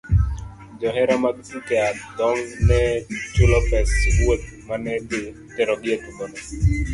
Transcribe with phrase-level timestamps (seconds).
[0.79, 2.81] Johera mag tuke adhong' ne
[3.33, 5.21] chulo pes wuoth ma ne dhi
[5.53, 6.37] terogi e tugono.